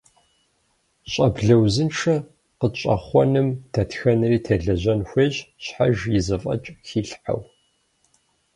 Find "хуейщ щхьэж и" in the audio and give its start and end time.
5.09-6.19